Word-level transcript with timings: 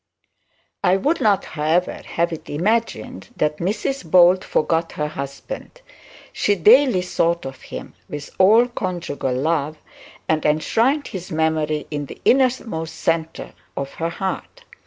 I 0.83 0.97
would 0.97 1.21
not, 1.21 1.45
however, 1.45 2.01
have 2.03 2.33
it 2.33 2.49
imagined 2.49 3.29
that 3.37 3.57
Mrs 3.59 4.03
Bold 4.09 4.43
forgot 4.43 4.93
her 4.93 5.09
husband. 5.09 5.79
She 6.33 6.55
really 6.55 7.03
thought 7.03 7.45
of 7.45 7.61
him 7.61 7.93
with 8.09 8.31
all 8.39 8.67
conjugal 8.67 9.35
love, 9.35 9.77
and 10.27 10.43
enshrined 10.43 11.09
his 11.09 11.31
memory 11.31 11.85
in 11.91 12.07
the 12.07 12.19
innermost 12.25 12.95
centre 12.95 13.53
of 13.77 13.93
her 14.01 14.09
heart. 14.09 14.63